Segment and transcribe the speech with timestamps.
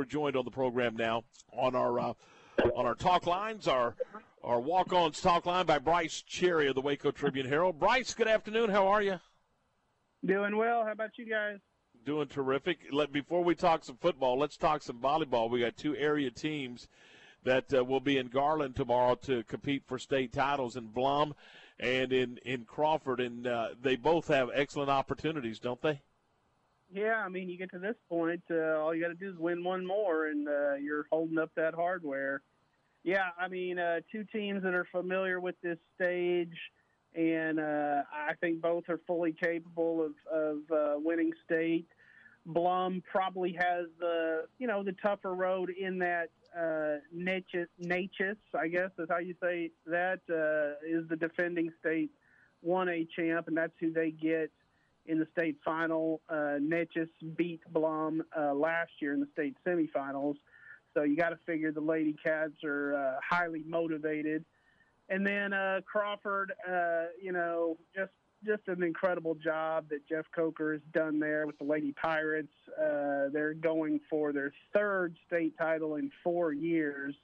[0.00, 1.22] we're joined on the program now
[1.52, 2.12] on our uh,
[2.74, 3.94] on our talk lines, our
[4.42, 7.78] our walk-ons talk line by Brice Cherry of the Waco Tribune Herald.
[7.78, 8.70] Brice, good afternoon.
[8.70, 9.20] How are you?
[10.24, 10.86] Doing well.
[10.86, 11.58] How about you guys?
[12.06, 12.78] Doing terrific.
[12.90, 15.50] Let before we talk some football, let's talk some volleyball.
[15.50, 16.88] We got two area teams
[17.44, 21.34] that uh, will be in Garland tomorrow to compete for state titles in Blum
[21.78, 26.00] and in in Crawford, and uh, they both have excellent opportunities, don't they?
[26.92, 29.38] Yeah, I mean, you get to this point, uh, all you got to do is
[29.38, 32.42] win one more, and uh, you're holding up that hardware.
[33.04, 36.56] Yeah, I mean, uh, two teams that are familiar with this stage,
[37.14, 41.86] and uh, I think both are fully capable of, of uh, winning state.
[42.44, 48.90] Blum probably has the you know the tougher road in that uh, Neches, I guess
[48.98, 52.10] is how you say that uh, is the defending state
[52.66, 54.50] 1A champ, and that's who they get
[55.06, 56.20] in the state final.
[56.28, 60.34] Uh, Neches beat Blum uh, last year in the state semifinals.
[60.94, 64.44] So you got to figure the Lady Cats are uh, highly motivated.
[65.08, 68.12] And then uh, Crawford, uh, you know, just
[68.44, 72.52] just an incredible job that Jeff Coker has done there with the Lady Pirates.
[72.78, 77.14] Uh, they're going for their third state title in four years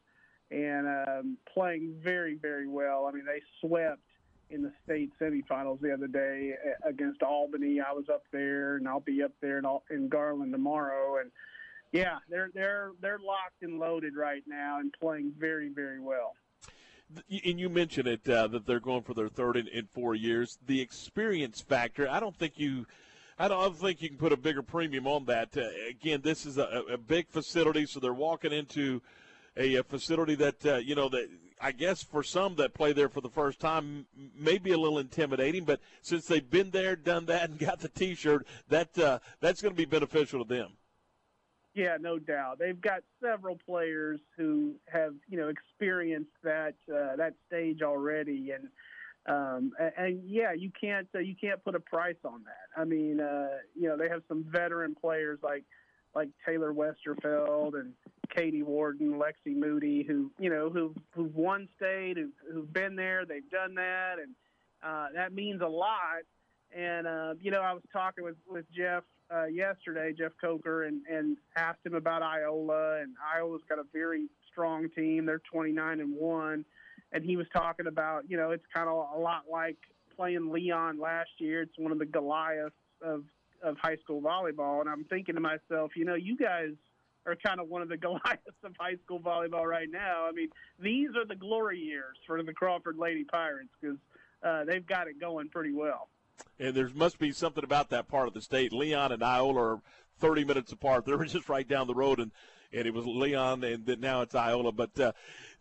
[0.50, 3.06] and um, playing very, very well.
[3.06, 4.02] I mean, they swept
[4.50, 7.80] in the state semifinals the other day against Albany.
[7.80, 11.18] I was up there, and I'll be up there in, in Garland tomorrow.
[11.20, 11.30] And
[11.92, 16.34] yeah, they're they're they're locked and loaded right now and playing very, very well
[17.44, 20.58] and you mentioned it uh, that they're going for their third in, in four years.
[20.66, 22.86] The experience factor, I don't think you.
[23.38, 25.54] I don't think you can put a bigger premium on that.
[25.56, 29.02] Uh, again, this is a, a, big facility, so they're walking into
[29.58, 31.28] a, a facility that uh, you know that
[31.60, 34.98] I guess for some that play there for the first time may be a little
[34.98, 39.62] intimidating, but since they've been there, done that, and got the T-shirt, that uh, that's
[39.62, 40.72] going to be beneficial to them.
[41.74, 42.58] Yeah, no doubt.
[42.58, 48.68] They've got several players who have you know experienced that uh, that stage already, and
[49.26, 52.80] um, and yeah, you can't uh, you can't put a price on that.
[52.80, 55.64] I mean, uh, you know, they have some veteran players like
[56.14, 57.92] like Taylor Westerfeld and
[58.26, 63.24] Katie Warden, Lexi Moody, who you know who who've won state, who've, who've been there,
[63.24, 64.34] they've done that, and
[64.82, 66.22] uh, that means a lot.
[66.76, 69.04] And uh, you know, I was talking with with Jeff
[69.34, 73.00] uh, yesterday, Jeff Coker, and, and asked him about Iola.
[73.00, 75.26] And Iola's got a very strong team.
[75.26, 76.64] They're 29 and one,
[77.12, 79.78] and he was talking about you know it's kind of a lot like
[80.16, 81.62] playing Leon last year.
[81.62, 83.24] It's one of the Goliaths of
[83.62, 84.80] of high school volleyball.
[84.80, 86.70] And I'm thinking to myself, you know, you guys
[87.26, 90.26] are kind of one of the Goliaths of high school volleyball right now.
[90.26, 90.48] I mean,
[90.78, 93.98] these are the glory years for the Crawford Lady Pirates because
[94.42, 96.08] uh, they've got it going pretty well
[96.58, 98.72] and there must be something about that part of the state.
[98.72, 99.80] Leon and Iola are
[100.18, 101.04] 30 minutes apart.
[101.04, 102.30] They were just right down the road, and
[102.72, 104.72] and it was Leon, and then now it's Iola.
[104.72, 105.12] But uh,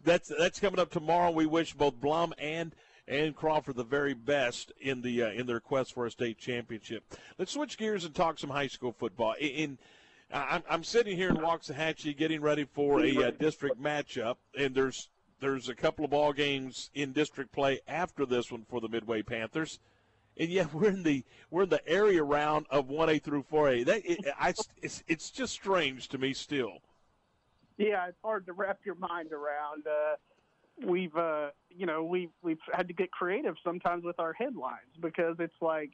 [0.03, 1.31] that's that's coming up tomorrow.
[1.31, 2.75] We wish both Blum and
[3.07, 7.03] and Crawford the very best in the uh, in their quest for a state championship.
[7.37, 9.33] Let's switch gears and talk some high school football.
[9.39, 9.77] In, in
[10.33, 15.09] I'm, I'm sitting here in Waxahachie getting ready for a uh, district matchup, and there's
[15.39, 19.21] there's a couple of ball games in district play after this one for the Midway
[19.21, 19.79] Panthers
[20.37, 23.69] and yet we're in the we're in the area round of one A through four
[23.69, 23.83] A.
[23.83, 26.79] That it, I, it's it's just strange to me still.
[27.77, 29.85] Yeah, it's hard to wrap your mind around.
[29.85, 34.95] Uh, we've uh, you know we we've had to get creative sometimes with our headlines
[34.99, 35.91] because it's like,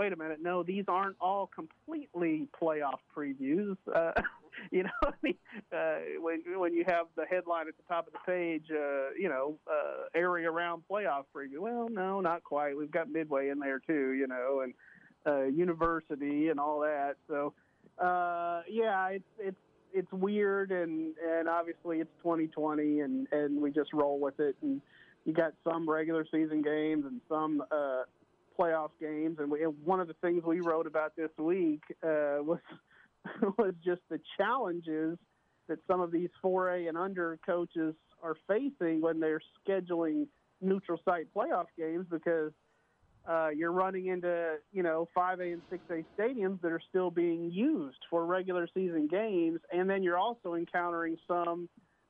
[0.00, 3.76] wait a minute, no, these aren't all completely playoff previews.
[3.94, 4.12] Uh,
[4.70, 5.12] you know,
[5.76, 9.28] uh, when when you have the headline at the top of the page, uh, you
[9.28, 11.58] know, uh, area around playoff preview.
[11.58, 12.78] Well, no, not quite.
[12.78, 14.72] We've got Midway in there too, you know, and
[15.26, 17.16] uh, university and all that.
[17.28, 17.52] So,
[17.98, 19.60] uh, yeah, it's it's
[19.92, 24.56] it's weird, and and obviously it's 2020, and and we just roll with it.
[24.62, 24.80] And
[25.26, 27.62] you got some regular season games and some.
[27.70, 28.04] Uh,
[28.60, 32.42] playoff games and, we, and one of the things we wrote about this week uh,
[32.42, 32.58] was
[33.58, 35.18] was just the challenges
[35.68, 40.26] that some of these 4A and under coaches are facing when they're scheduling
[40.60, 42.52] neutral site playoff games because
[43.28, 47.98] uh, you're running into you know 5A and 6A stadiums that are still being used
[48.08, 51.68] for regular season games, and then you're also encountering some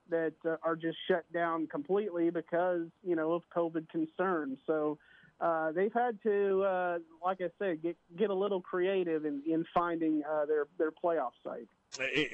[0.09, 4.59] that uh, are just shut down completely because you know of COVID concerns.
[4.67, 4.99] So
[5.41, 9.65] uh, they've had to, uh, like I said, get get a little creative in, in
[9.73, 11.69] finding uh, their their playoff site.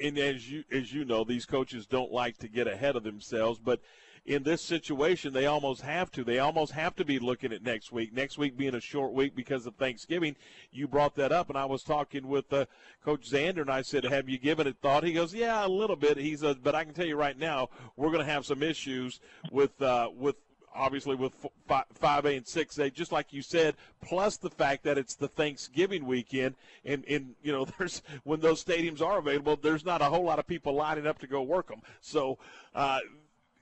[0.03, 3.59] And as you as you know, these coaches don't like to get ahead of themselves.
[3.59, 3.79] But
[4.25, 6.23] in this situation, they almost have to.
[6.25, 8.13] They almost have to be looking at next week.
[8.13, 10.35] Next week being a short week because of Thanksgiving.
[10.69, 12.65] You brought that up, and I was talking with uh,
[13.05, 15.95] Coach Zander, and I said, "Have you given it thought?" He goes, "Yeah, a little
[15.95, 18.61] bit." He says, "But I can tell you right now, we're going to have some
[18.61, 20.35] issues with uh, with
[20.77, 21.33] obviously with
[21.69, 26.55] 5A and 6A, just like you said, plus the fact that it's the Thanksgiving weekend,
[26.85, 30.39] and, and you know, there's when those stadiums are available, there's not a whole lot
[30.39, 31.81] of people lining up to go work them.
[32.01, 32.37] So
[32.75, 32.99] uh,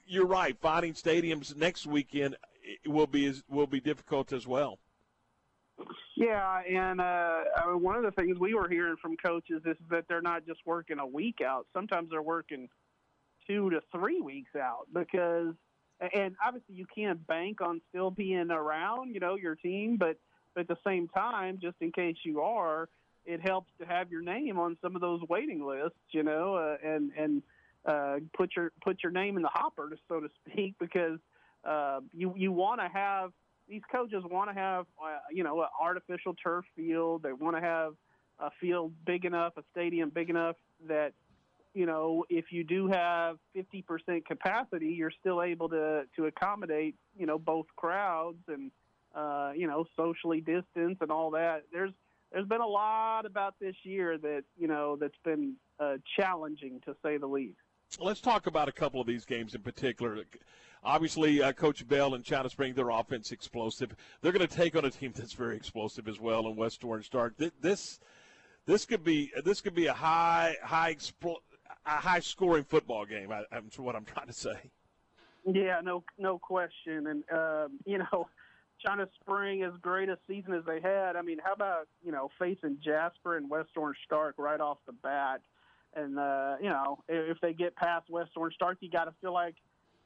[0.08, 0.58] you're right.
[0.60, 2.36] Finding stadiums next weekend
[2.86, 4.80] will be will be difficult as well.
[6.16, 7.04] Yeah, and uh,
[7.58, 10.46] I mean, one of the things we were hearing from coaches is that they're not
[10.46, 11.68] just working a week out.
[11.74, 12.70] Sometimes they're working
[13.46, 15.54] two to three weeks out because,
[16.00, 20.18] and obviously you can't bank on still being around, you know, your team, but,
[20.54, 22.90] but at the same time, just in case you are,
[23.26, 26.78] it helps to have your name on some of those waiting lists, you know, uh,
[26.88, 27.42] and and
[27.86, 31.20] uh, put your put your name in the hopper, so to speak, because
[31.64, 33.32] uh, you you want to have
[33.68, 37.24] these coaches want to have uh, you know an artificial turf field.
[37.24, 37.94] They want to have
[38.40, 40.56] a field big enough, a stadium big enough
[40.88, 41.14] that
[41.76, 47.28] you know if you do have 50% capacity, you're still able to to accommodate you
[47.28, 48.72] know both crowds and
[49.14, 51.64] uh, you know socially distance and all that.
[51.72, 51.92] There's
[52.32, 56.96] there's been a lot about this year that you know that's been uh, challenging to
[57.04, 57.58] say the least.
[58.00, 60.24] Let's talk about a couple of these games in particular.
[60.84, 63.96] Obviously, uh, Coach Bell and China Spring, their offense explosive.
[64.22, 67.06] They're going to take on a team that's very explosive as well in West Orange
[67.06, 67.36] Stark.
[67.60, 68.00] This
[68.66, 71.42] this could be this could be a high high expl-
[71.86, 73.32] a high scoring football game.
[73.32, 74.72] I, I'm what I'm trying to say.
[75.46, 78.28] Yeah, no no question, and um, you know.
[78.86, 81.16] China Spring as great a season as they had.
[81.16, 84.92] I mean, how about you know facing Jasper and West Orange Stark right off the
[84.92, 85.42] bat?
[85.96, 89.34] And uh, you know, if they get past West Orange Stark, you got to feel
[89.34, 89.56] like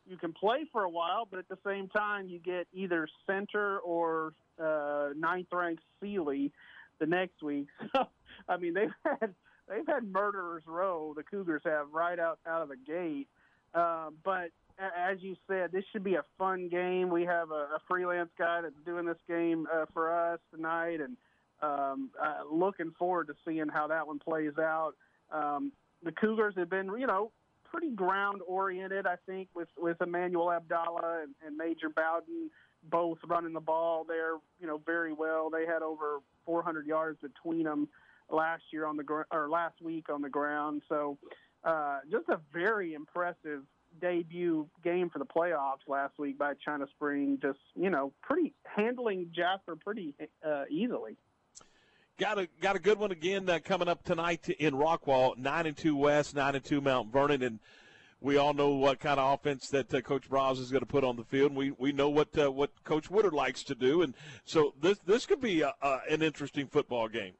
[0.09, 3.79] you can play for a while, but at the same time, you get either center
[3.79, 6.51] or uh, ninth ranked Sealy
[6.99, 7.67] the next week.
[7.95, 8.07] So,
[8.47, 9.33] I mean, they've had
[9.69, 11.13] they've had murderers row.
[11.15, 13.27] The Cougars have right out out of the gate.
[13.73, 14.49] Uh, but
[14.79, 17.09] as you said, this should be a fun game.
[17.09, 21.17] We have a, a freelance guy that's doing this game uh, for us tonight, and
[21.61, 24.93] um, uh, looking forward to seeing how that one plays out.
[25.31, 25.71] Um,
[26.03, 27.31] the Cougars have been, you know,
[27.69, 32.49] pretty ground oriented, I think, with with Emmanuel Abdallah and, and Major Bowden
[32.89, 35.49] both running the ball there, you know, very well.
[35.49, 37.89] They had over 400 yards between them
[38.29, 40.81] last year on the gr- or last week on the ground.
[40.89, 41.17] So,
[41.63, 43.63] uh, just a very impressive
[43.99, 47.39] debut game for the playoffs last week by China Spring.
[47.41, 50.15] Just you know, pretty handling Jasper pretty
[50.45, 51.17] uh, easily.
[52.17, 55.37] Got a got a good one again uh, coming up tonight in Rockwall.
[55.37, 57.59] Nine and two West, nine and two Mount Vernon, and
[58.21, 61.05] we all know what kind of offense that uh, Coach Briles is going to put
[61.05, 61.55] on the field.
[61.55, 65.25] We we know what uh, what Coach Woodard likes to do, and so this this
[65.25, 65.73] could be a,
[66.09, 67.33] an interesting football game.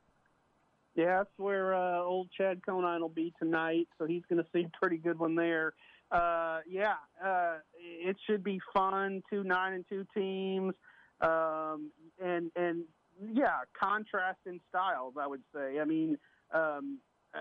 [0.99, 4.65] Yeah, that's where uh, old Chad Conine will be tonight, so he's going to see
[4.65, 5.71] a pretty good one there.
[6.11, 9.23] Uh, yeah, uh, it should be fun.
[9.29, 10.73] Two nine and two teams,
[11.21, 11.89] um,
[12.21, 12.83] and and
[13.31, 15.79] yeah, contrast in styles, I would say.
[15.79, 16.17] I mean,
[16.53, 16.99] um,
[17.33, 17.39] uh,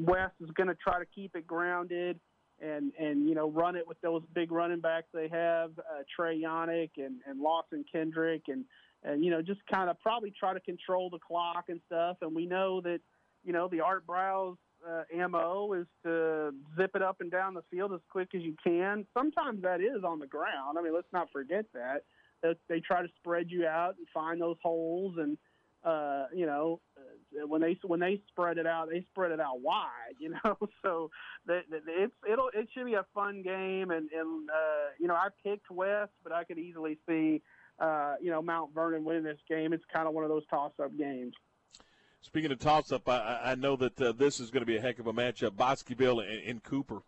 [0.00, 2.20] West is going to try to keep it grounded
[2.60, 6.38] and and you know run it with those big running backs they have, uh, Trey
[6.38, 8.66] Yannick and and Lawson Kendrick, and
[9.04, 12.18] and you know just kind of probably try to control the clock and stuff.
[12.22, 13.00] And we know that
[13.44, 14.56] you know the Art Briles
[14.86, 18.54] uh, mo is to zip it up and down the field as quick as you
[18.62, 19.06] can.
[19.14, 20.78] Sometimes that is on the ground.
[20.78, 22.04] I mean, let's not forget that
[22.42, 25.38] they, they try to spread you out and find those holes and
[25.84, 29.60] uh, you know, uh, when they when they spread it out, they spread it out
[29.60, 29.88] wide.
[30.18, 31.10] You know, so
[31.46, 33.90] that, it's it'll it should be a fun game.
[33.90, 37.42] And and uh, you know, I picked West, but I could easily see
[37.78, 39.72] uh, you know Mount Vernon winning this game.
[39.72, 41.34] It's kind of one of those toss up games.
[42.20, 44.80] Speaking of toss up, I, I know that uh, this is going to be a
[44.80, 45.56] heck of a matchup.
[45.56, 47.02] Bosqueville and, and Cooper.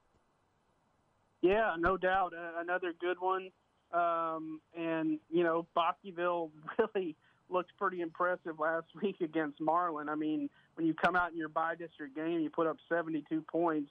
[1.40, 2.34] Yeah, no doubt.
[2.34, 3.50] Uh, another good one.
[3.92, 7.16] Um, and, you know, Bosqueville really
[7.48, 10.08] looked pretty impressive last week against Marlin.
[10.08, 13.90] I mean, when you come out in your bi-district game, you put up 72 points.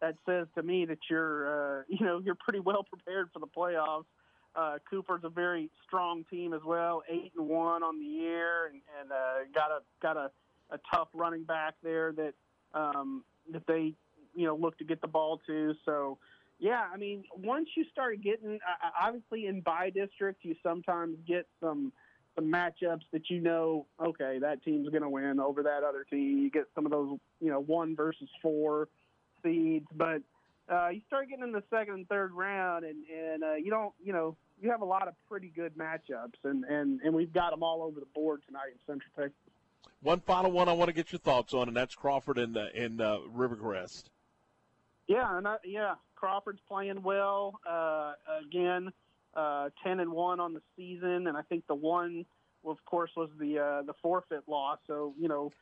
[0.00, 3.46] That says to me that you're, uh, you know, you're pretty well prepared for the
[3.46, 4.04] playoffs.
[4.56, 8.80] Uh, Cooper's a very strong team as well, eight and one on the year, and,
[9.00, 10.30] and uh, got a got a,
[10.70, 12.32] a tough running back there that
[12.72, 13.22] um,
[13.52, 13.92] that they
[14.34, 15.74] you know look to get the ball to.
[15.84, 16.18] So
[16.58, 18.58] yeah, I mean, once you start getting,
[18.98, 21.92] obviously in bi-district, you sometimes get some
[22.34, 26.38] some matchups that you know, okay, that team's going to win over that other team.
[26.38, 28.88] You get some of those, you know, one versus four
[29.42, 30.20] seeds, but
[30.70, 33.92] uh, you start getting in the second and third round, and and uh, you don't,
[34.02, 37.50] you know, you have a lot of pretty good matchups, and and and we've got
[37.50, 39.52] them all over the board tonight in Central Texas.
[40.02, 42.66] One final one I want to get your thoughts on, and that's Crawford and uh,
[42.74, 44.04] in uh, Rivercrest.
[45.08, 47.60] Yeah, and I, yeah, Crawford's playing well.
[47.68, 48.92] Uh, again,
[49.34, 52.24] uh, ten and one on the season, and I think the one,
[52.64, 54.78] of course, was the uh, the forfeit loss.
[54.86, 55.52] So you know,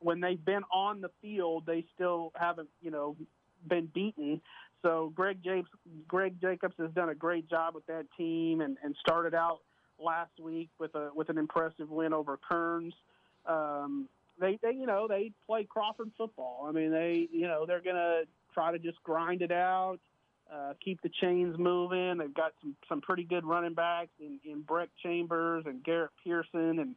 [0.00, 3.16] when they've been on the field, they still haven't you know
[3.68, 4.40] been beaten.
[4.82, 5.68] So Greg Jacobs,
[6.08, 9.60] Greg Jacobs has done a great job with that team, and, and started out
[10.02, 12.92] last week with a with an impressive win over Kerens.
[13.46, 14.08] Um,
[14.40, 16.66] they, they, you know, they play Crawford football.
[16.66, 18.22] I mean, they, you know, they're gonna
[18.54, 19.98] try to just grind it out,
[20.52, 22.18] uh, keep the chains moving.
[22.18, 26.78] They've got some some pretty good running backs in, in Breck Chambers and Garrett Pearson,
[26.78, 26.94] and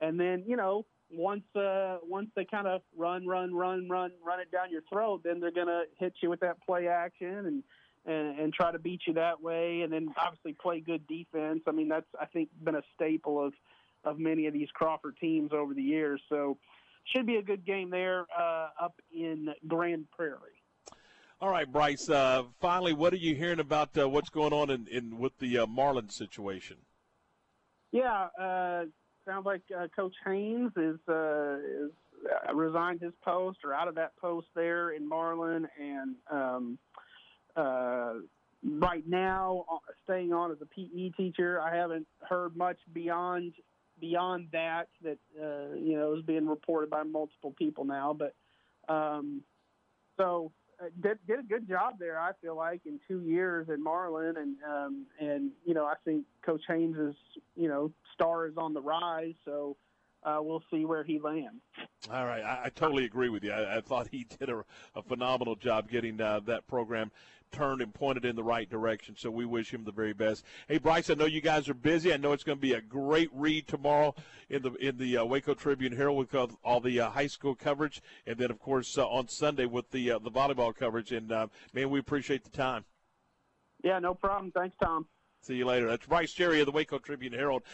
[0.00, 4.40] and then you know once uh, once they kind of run, run, run, run, run
[4.40, 7.62] it down your throat, then they're gonna hit you with that play action and.
[8.06, 11.62] And, and try to beat you that way, and then obviously play good defense.
[11.66, 13.54] I mean, that's I think been a staple of
[14.04, 16.20] of many of these Crawford teams over the years.
[16.28, 16.58] So,
[17.04, 20.60] should be a good game there uh, up in Grand Prairie.
[21.40, 22.08] All right, Brice.
[22.08, 25.58] Uh, finally, what are you hearing about uh, what's going on in, in with the
[25.58, 26.76] uh, Marlins situation?
[27.92, 28.84] Yeah, uh,
[29.26, 31.90] sounds like uh, Coach Haynes is uh, is
[32.54, 36.78] resigned his post or out of that post there in Marlin, and um,
[38.64, 39.64] right now
[40.04, 41.60] staying on as a PE teacher.
[41.60, 43.52] I haven't heard much beyond
[44.00, 48.16] beyond that that uh, you know is being reported by multiple people now.
[48.18, 48.34] But
[48.92, 49.42] um,
[50.16, 50.63] so uh,
[51.00, 52.18] did did a good job there.
[52.18, 56.24] I feel like in two years in Marlin, and um, and you know I think
[56.44, 57.14] Coach Haynes'
[57.56, 59.34] you know star is on the rise.
[59.44, 59.76] So.
[60.26, 61.60] Uh, we'll see where he lands.
[62.10, 63.52] All right, I, I totally agree with you.
[63.52, 64.64] I, I thought he did a,
[64.96, 67.10] a phenomenal job getting uh, that program
[67.54, 69.14] turned and pointed in the right direction.
[69.16, 70.44] So we wish him the very best.
[70.68, 72.12] Hey, Brice, I know you guys are busy.
[72.12, 74.14] I know it's going to be a great read tomorrow
[74.50, 78.02] in the in the uh, Waco Tribune Herald with all the uh, high school coverage,
[78.26, 81.12] and then of course uh, on Sunday with the uh, the volleyball coverage.
[81.12, 82.84] And uh, man, we appreciate the time.
[83.82, 84.50] Yeah, no problem.
[84.50, 85.06] Thanks, Tom.
[85.42, 85.88] See you later.
[85.88, 87.64] That's Brice Cherry of the Waco Tribune Herald.